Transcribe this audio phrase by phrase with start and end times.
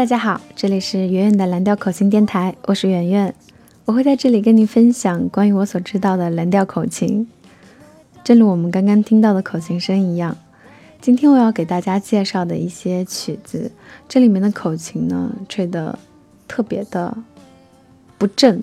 [0.00, 3.34] 大家好，这里是圆圆的蓝调口琴电台，我是圆圆，
[3.84, 7.28] 我会在这里跟你分享关于我所知道的蓝调口琴。
[8.24, 10.34] 正如我们刚刚听到的口琴声一样，
[11.02, 13.70] 今天我要给大家介绍的一些曲子，
[14.08, 15.98] 这里面的口琴呢，吹得
[16.48, 17.14] 特别的
[18.16, 18.62] 不正。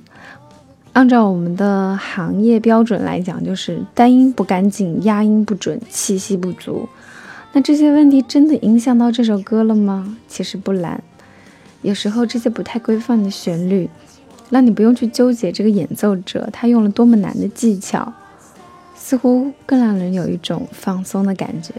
[0.94, 6.90] 按照我们的行业标准来讲，就是单音不干净，压音不准，气息不足。
[7.54, 10.18] 那这些问题真的影响到这首歌了吗？
[10.28, 11.04] 其实不然。
[11.88, 13.90] 有时候这些不太规范的旋律，
[14.50, 18.12] 让你不用去纠结这个演奏者他用了多么难的技巧，
[18.94, 21.72] 似乎更让人有一种放松的感觉。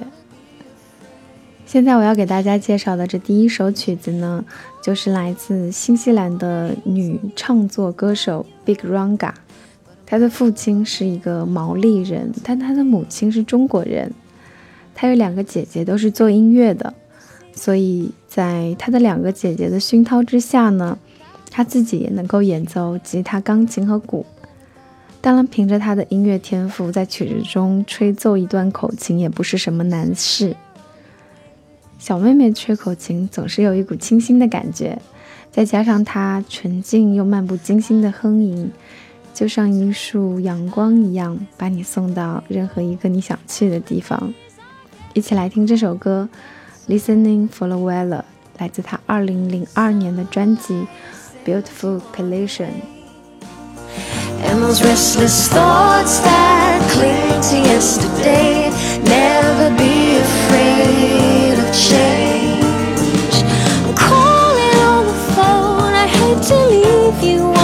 [1.66, 4.43] 现在我要给大家介绍的这第一首曲子呢，
[4.83, 9.35] 就是来自新西兰的女唱作歌手 Big Ranga，
[10.07, 14.10] 她的父亲是一个毛利人，但她的母亲是中国人。
[14.95, 16.95] 她有两个姐姐，都是做音乐的。
[17.59, 20.96] 所以在他的两个姐姐的熏陶之下呢，
[21.51, 24.24] 他自己也能够演奏吉他、钢琴和鼓。
[25.20, 30.54] 当然，凭着他的音乐天赋，在曲子中吹奏一段口琴也不是什么难事。
[31.98, 34.96] 小妹妹吹口琴总是有一股清新的感觉，
[35.51, 38.70] 再加上她纯净又漫不经心的哼吟，
[39.34, 44.32] 就像一束阳光一样，把你送到任何一个你想去的地方。
[45.12, 46.29] 一起来听这首歌。
[46.88, 48.24] Listening for the weather，
[48.57, 50.74] 来自他二零零二年的专辑《
[51.46, 58.70] Beautiful Collision》。And those restless thoughts that cling to yesterday,
[59.05, 63.43] never be afraid of change.
[63.85, 67.56] I'm calling on the phone, I hate to leave you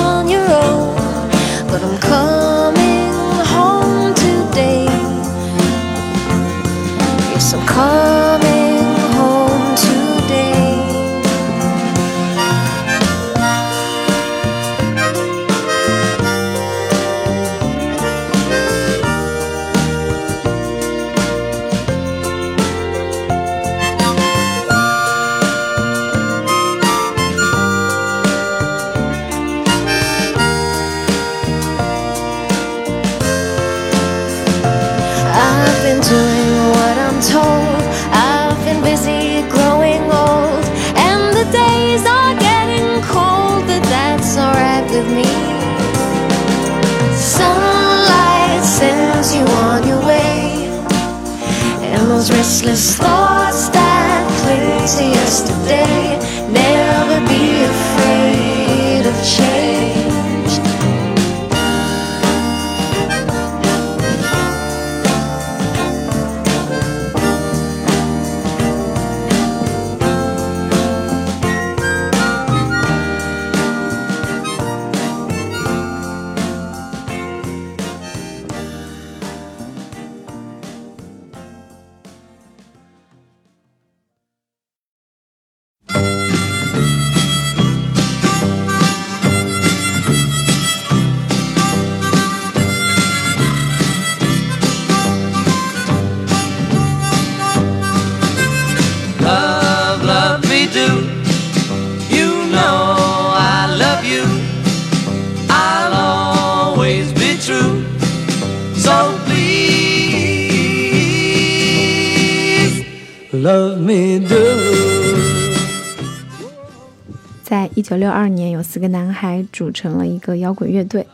[117.75, 121.05] 一九六二年，有四个男孩组成了一个摇滚乐队，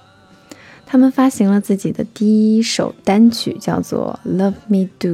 [0.84, 5.09] 他们发行了自己的第一首单曲，叫做《Love Me Do》。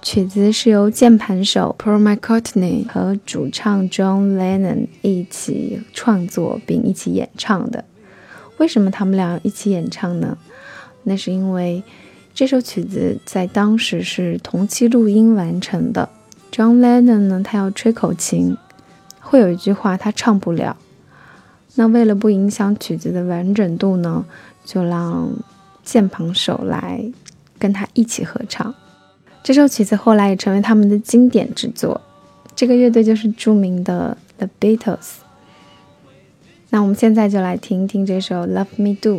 [0.00, 7.84] 曲子是由键盘手 Paul McCartney 和主唱 John Lennon 一起创作并一起演唱的。
[8.56, 10.38] 为什么他们俩一起演唱呢？
[11.04, 11.82] 那是因为
[12.32, 16.08] 这首曲子在当时是同期录音完成的。
[16.50, 18.56] John Lennon 呢，他要吹口琴，
[19.32, 20.76] 会有一句话他唱不了。
[21.76, 24.22] 那为了不影响曲子的完整度呢，
[24.62, 25.26] 就让
[25.82, 27.02] 键盘手来
[27.58, 28.74] 跟他一起合唱。
[29.42, 31.98] 这首曲子后来也成为他们的经典之作。
[32.54, 35.22] 这个乐队就是著名的 The Beatles。
[36.68, 39.16] 那我们现在就来听听这首《Love Me Do》，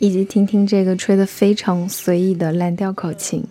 [0.00, 3.44] 以及听听这个吹得非常随意的蓝调口琴。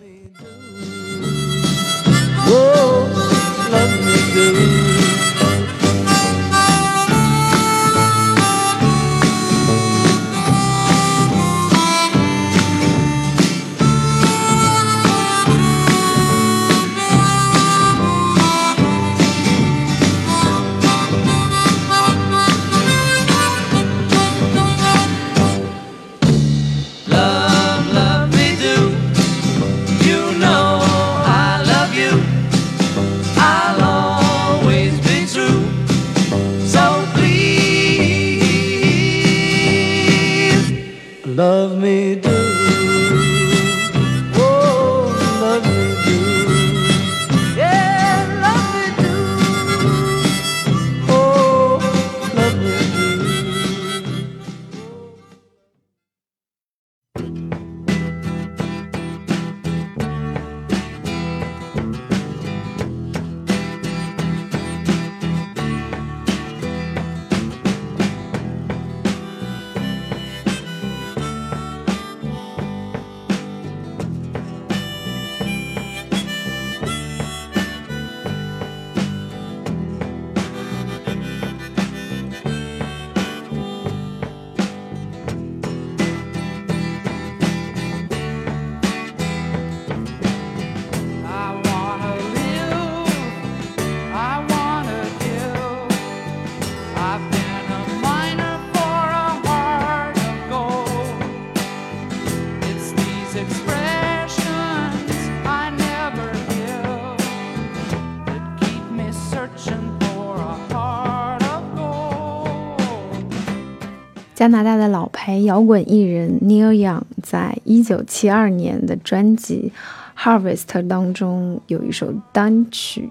[114.34, 119.70] 加拿大的老牌摇滚艺人 Neil Young 在一九七二年的专辑
[120.20, 123.10] 《Harvest》当中有一首单曲，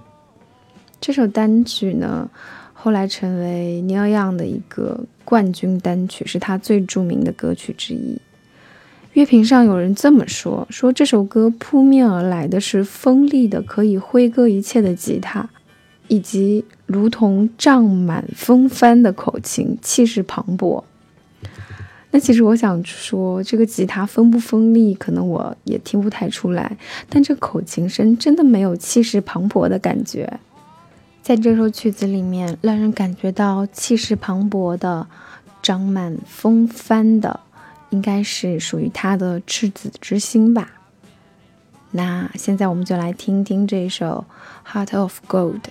[0.99, 2.27] 这首单曲呢
[2.73, 8.17] 后来成为 Neil Young 的一个冠军单曲，是他最著名的歌曲之一。
[9.13, 15.47] 乐评上有人这么说：说这首歌扑面而来的是锋利的、可以挥戈一切的吉他，
[16.07, 20.83] 以及如同胀满风帆的口琴，气势磅礴。
[22.13, 26.77] 那其实我想说，这个吉他锋不锋利，可能我也听不太出来。
[27.09, 30.39] 但这口琴声真的没有气势磅礴的感觉，
[31.21, 35.07] 在这首曲子里面，让人感觉到气势磅礴的、
[35.63, 37.39] 长满风帆的，
[37.91, 40.69] 应该是属于他的赤子之心吧。
[41.91, 44.25] 那现在我们就来听听这首
[44.69, 45.61] 《Heart of Gold》。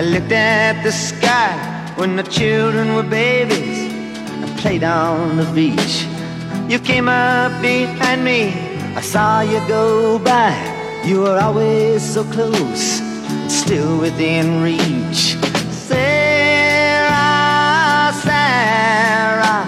[0.00, 1.52] I looked at the sky
[1.96, 3.92] when the children were babies.
[4.42, 6.06] I played on the beach.
[6.72, 8.54] You came up behind me.
[8.96, 10.56] I saw you go by.
[11.04, 13.02] You were always so close,
[13.48, 15.36] still within reach.
[15.68, 17.10] Sarah,
[18.24, 19.66] Sarah,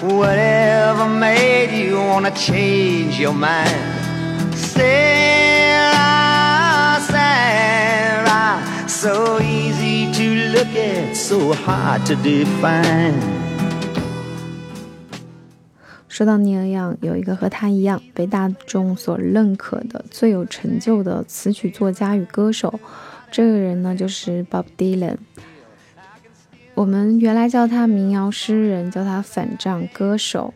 [0.00, 4.54] whatever made you wanna change your mind?
[4.54, 5.96] Sarah,
[7.10, 9.40] Sarah, so
[10.56, 13.12] look at, so hard to define.
[16.08, 22.80] 说到尼尔杨，有一个和他一样被大众所认可的最有成就的词曲作家与歌手，
[23.30, 25.16] 这个人呢就是 Bob Dylan。
[26.72, 30.54] 我们原来叫他民谣诗人，叫他反战歌手。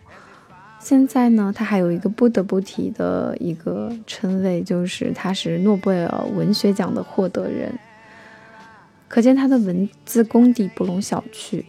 [0.78, 7.71] 现在呢，他还有一个不得不提的一个称谓，就是他是诺贝尔文学奖的获得人。
[9.11, 11.64] 可见他的文字功底不容小觑。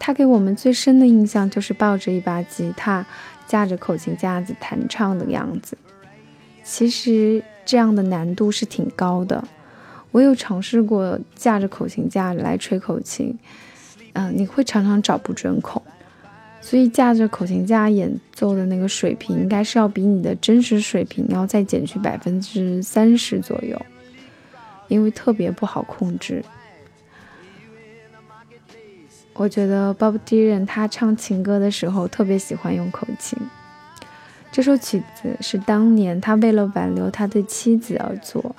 [0.00, 3.06] 他给我们最深的印象就是抱着一把吉他，
[3.46, 5.78] 架着口琴架子弹唱的样子。
[6.64, 9.42] 其实这样的难度是挺高的。
[10.10, 13.38] 我有尝试过架着口琴架来吹口琴，
[14.14, 15.80] 嗯，你会常常找不准孔。
[16.60, 23.80] 所以架着口琴架演奏的那个水平，应该是要比你的真实水平要再减去百分之三十左右。
[24.88, 26.44] 因为特别不好控制，
[29.32, 33.38] 我觉得 Bob Dylan 他唱情歌的时候特别喜欢用口琴。
[34.52, 38.54] 这首曲子是当年他为了挽留他的妻子而作，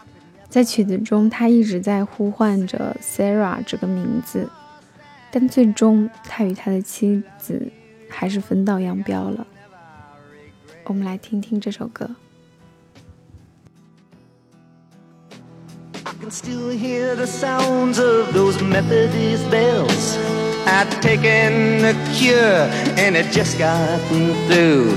[0.49, 4.49] 在曲子中他一直在呼唤着 Sarah 这个名字，
[5.31, 7.71] 但最终他与他的妻子
[8.09, 9.47] 还是分道扬镳了。
[10.83, 12.09] 我们来听听这首歌。
[16.35, 20.17] Still hear the sounds of those Methodist bells.
[20.67, 22.67] I'd taken the cure
[22.99, 24.91] and it just got me through.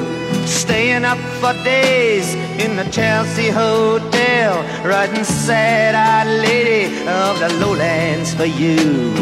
[0.46, 8.46] Staying up for days in the Chelsea Hotel, writing sad-eyed lady of the lowlands for
[8.46, 9.14] you.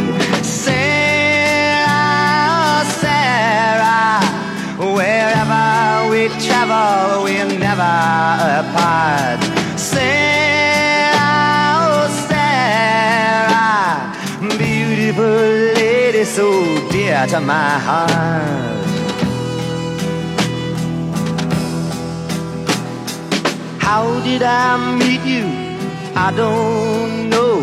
[0.42, 0.73] Sarah,
[2.96, 4.25] Sarah,
[4.96, 7.82] wherever we travel, we're never
[8.62, 9.45] apart.
[17.28, 18.87] To my heart.
[23.80, 25.45] How did I meet you?
[26.14, 27.59] I don't know.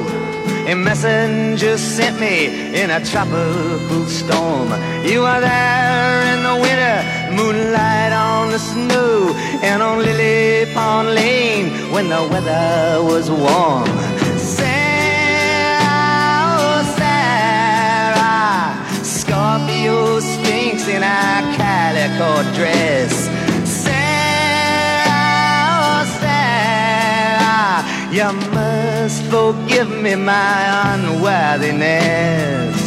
[0.68, 2.36] A messenger sent me
[2.82, 4.70] in a tropical storm.
[5.06, 6.98] You were there in the winter,
[7.38, 14.13] moonlight on the snow, and on Lily Pond Lane when the weather was warm.
[19.84, 23.12] Scorpio Sphinx in a calico dress.
[23.66, 25.04] Sarah,
[25.76, 32.78] oh, Sarah, You must forgive me my unworthiness.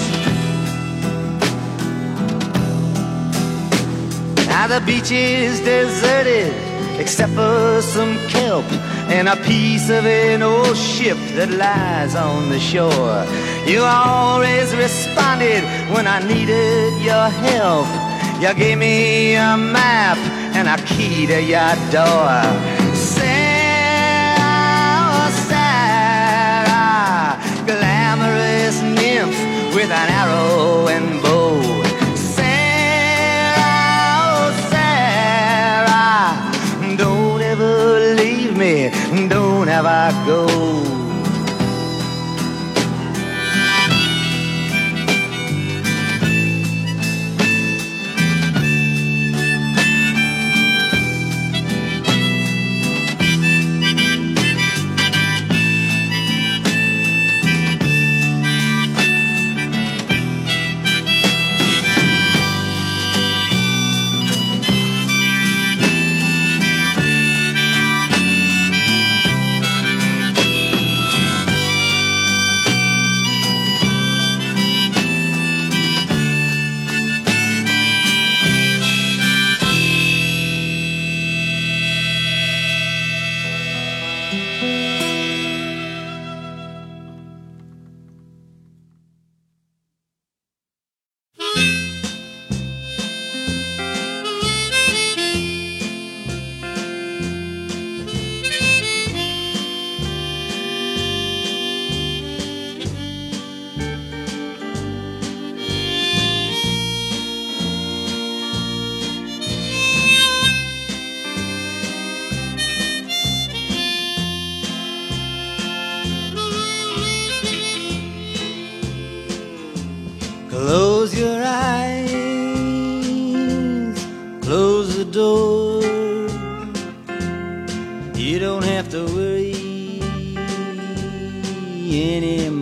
[4.47, 6.55] Now the beach is deserted
[6.99, 8.65] except for some kelp
[9.09, 13.25] and a piece of an old ship that lies on the shore.
[13.67, 15.63] You always responded
[15.95, 17.87] when I needed your help.
[18.41, 20.19] You gave me a map
[20.57, 22.86] and a key to your door.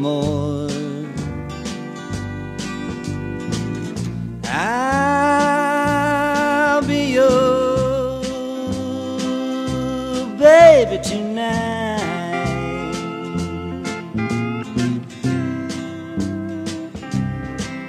[0.05, 0.69] Anymore.
[4.47, 5.63] I'll
[6.87, 8.21] be your
[10.39, 12.03] baby tonight.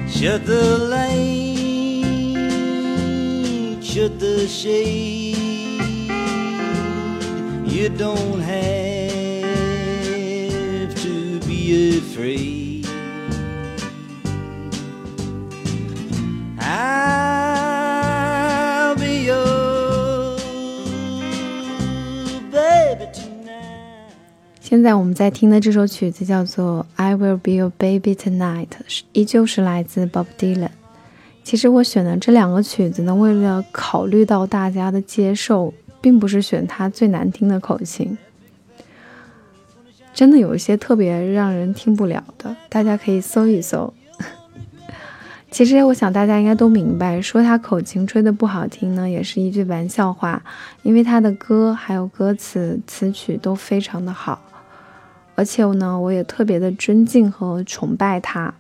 [0.10, 2.06] Shut the light,
[3.84, 5.36] shut the shade.
[7.66, 8.85] You don't have
[24.86, 28.68] 现在我们在听的这首曲子叫做《I Will Be Your Baby Tonight》，
[29.14, 30.70] 依旧是来自 Bob Dylan。
[31.44, 38.16] 其实我选的这两个曲子呢，为了考虑到大家的接受，并不是选它最难听的口琴，
[40.14, 43.92] 真的有一些特别让人听不了的，大家可以搜一搜。
[45.50, 50.44] 其实我想大家应该都明白，说他口琴吹的不好听呢，也是一句玩笑话，
[50.84, 54.40] 因为他的歌还有歌词词曲都非常的好，
[55.36, 58.54] 而且呢，我也特别的尊敬和崇拜他。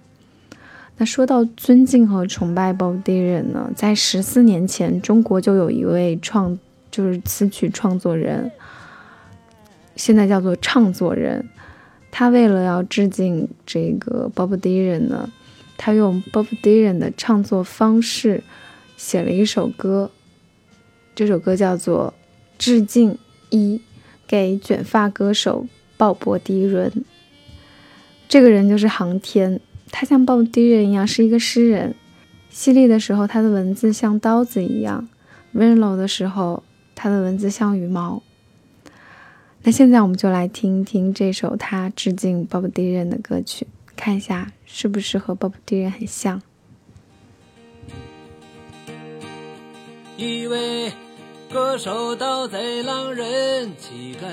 [0.97, 6.57] 那说到尊敬和崇拜 Bob Dylan 呢，在十四年前，中国就有一位创
[6.91, 8.51] 就是词曲创作人，
[9.95, 11.49] 现在叫做唱作人，
[12.11, 15.29] 他为了要致敬这个 Bob Dylan 呢。
[15.77, 18.41] 他用 Bob Dylan 的唱作方式
[18.95, 20.09] 写了一首歌，
[21.13, 22.13] 这首歌叫做
[22.57, 23.17] 《致敬
[23.49, 23.75] 一》，
[24.25, 26.91] 给卷发歌手鲍勃迪伦。
[28.27, 29.59] 这个人就是航天，
[29.91, 31.95] 他像鲍勃迪伦一样是一个诗人。
[32.49, 35.07] 犀利的时候，他的文字像刀子一样；
[35.53, 36.63] 温柔的时候，
[36.95, 38.23] 他的文字像羽毛。
[39.63, 46.41] 那现在我们就来听一听这首他致敬鲍勃迪伦的歌曲，看一下是不是和鲍勃迪伦很像。
[50.17, 50.93] 一位
[51.51, 54.25] 歌手盗贼狼人乞丐，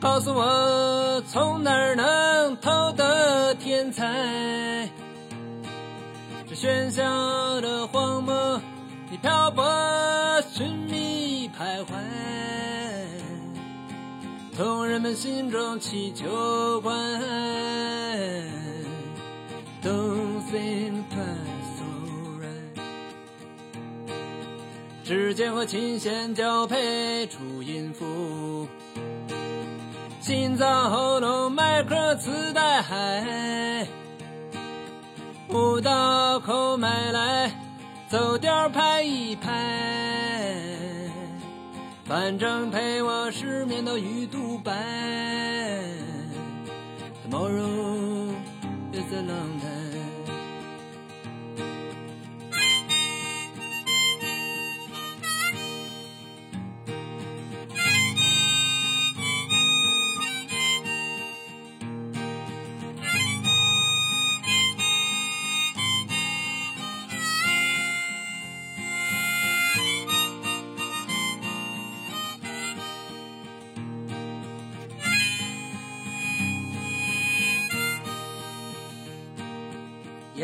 [0.00, 4.88] 告诉我从哪儿能偷得天才？
[6.48, 8.60] 这喧嚣的荒漠，
[9.10, 9.64] 你漂泊
[10.52, 11.88] 寻觅徘徊，
[14.56, 18.42] 从人们心中祈求关爱。
[19.82, 21.56] Don't think twice.
[25.04, 28.68] 指尖和琴弦交配出音符，
[30.28, 33.86] 心脏喉咙麦克磁带嗨，
[35.48, 37.50] 舞蹈口买来
[38.10, 39.50] 走调拍一拍，
[42.04, 44.70] 反正陪我失眠的鱼肚白。
[47.24, 48.34] Tomorrow
[48.92, 49.77] is a long time.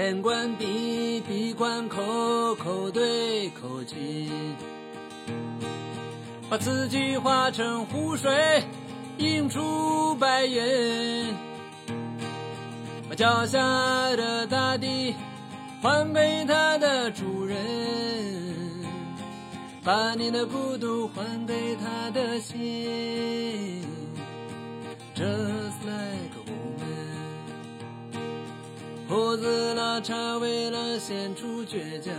[0.05, 4.31] 眼观鼻，鼻观口，口对口亲，
[6.51, 8.63] 把字句化成湖水，
[9.17, 11.35] 映出白云。
[13.09, 13.59] 把脚下
[14.15, 15.15] 的大地
[15.81, 17.57] 还给它的主人，
[19.83, 23.83] 把你的孤独还给他的心。
[25.15, 26.24] Just like。
[29.07, 32.13] 胡子拉碴，为了显出倔强，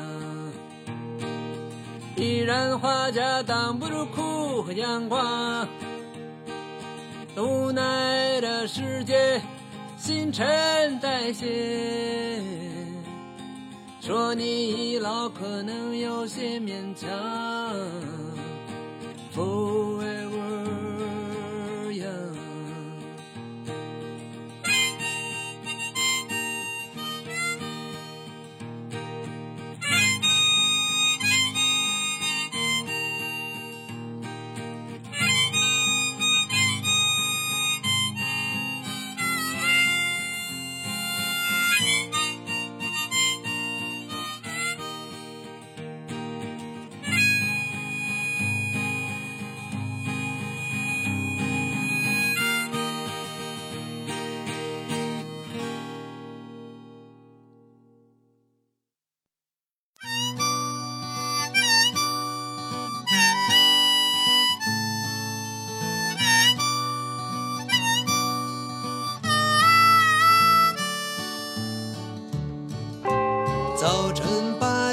[2.15, 5.67] 依然画家挡不住酷和阳光。
[7.35, 9.41] 无奈的世界，
[9.97, 12.41] 新陈代谢，
[13.99, 17.09] 说你已老可能有些勉强。
[19.35, 20.74] Forever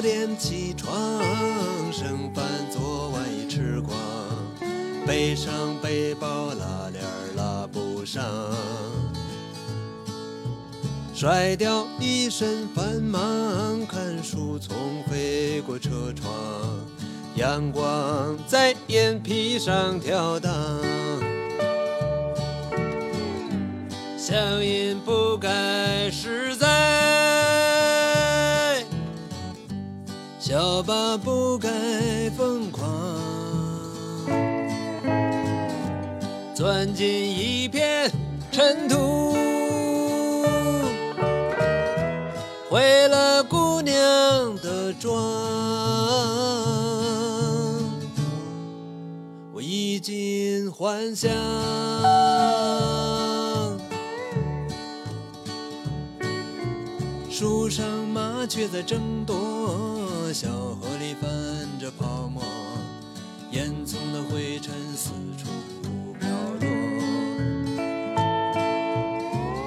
[0.03, 0.93] 点起床，
[1.93, 3.97] 剩饭昨晚已吃光，
[5.07, 7.05] 背上背包拉链
[7.37, 8.25] 拉不上，
[11.15, 16.35] 甩掉一身繁忙，看书从飞过车窗，
[17.37, 20.53] 阳光在眼皮上跳荡，
[24.19, 26.52] 乡音不该是
[30.73, 30.83] 在。
[30.83, 31.69] 小吧不该
[32.31, 32.89] 疯狂，
[36.55, 38.11] 钻进一片
[38.51, 39.35] 尘土，
[42.71, 43.95] 毁了姑娘
[44.63, 45.15] 的妆。
[49.53, 51.31] 我衣锦还乡。
[57.29, 60.02] 树上麻雀在争夺，
[60.33, 61.29] 小河里泛
[61.79, 62.43] 着泡沫，
[63.51, 65.49] 烟囱的灰尘四处
[66.19, 66.29] 飘
[66.61, 66.67] 落。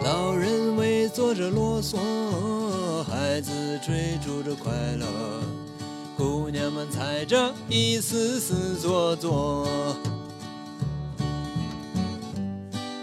[0.03, 1.97] 老人围坐着啰嗦，
[3.03, 3.51] 孩子
[3.85, 5.05] 追逐着快乐，
[6.17, 6.65] 姑娘。
[6.75, 9.65] 们踩着一丝丝做作。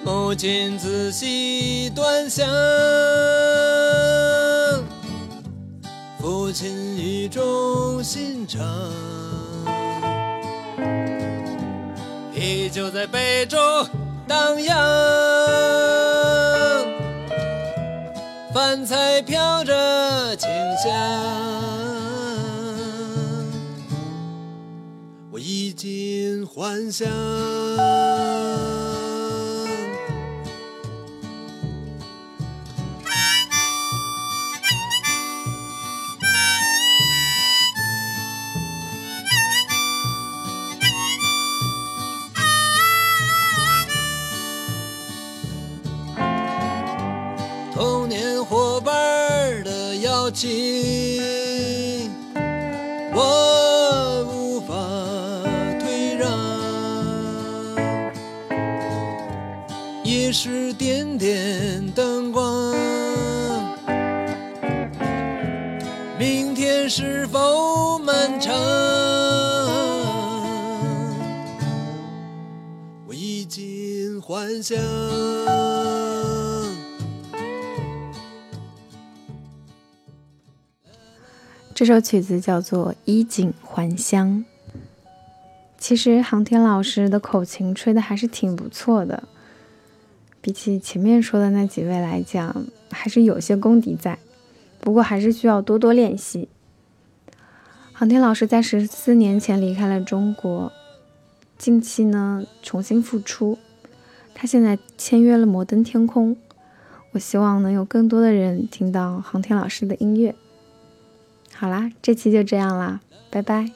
[0.05, 2.47] 母亲仔细端详，
[6.53, 8.61] 父亲语重心长。
[12.35, 13.59] 啤酒在杯中
[14.29, 14.77] 荡漾，
[18.53, 20.93] 饭菜飘着清香。
[25.31, 27.09] 我衣锦还乡。
[50.33, 50.39] 的邀
[52.03, 52.11] 请，
[53.15, 54.75] 我无法
[55.79, 56.31] 退让。
[60.05, 62.75] 夜是点点灯光，
[66.19, 68.53] 明天是否漫长？
[73.07, 74.79] 我衣锦还乡。
[81.85, 84.45] 这首曲子叫做《衣锦还乡》。
[85.77, 89.25] 其实航天老师的口琴吹的还是挺不错的，
[90.41, 94.17] 比起前面说的那几位来讲，还是有些功底在。
[94.79, 96.49] 不过还是需要多多练习。
[97.93, 100.71] 航天老师在十四年前离开了中国，
[101.59, 103.59] 近期呢重新复出。
[104.33, 106.37] 他现在签约了摩登天空，
[107.11, 110.33] 我希望能有更多的人听到航天老师的音乐。
[111.63, 112.99] 好啦，这期就这样啦，
[113.31, 113.71] 拜拜。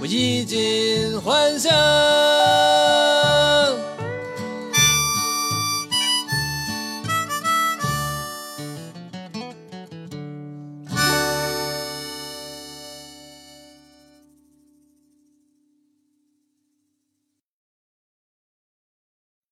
[0.00, 2.37] 我衣锦还乡。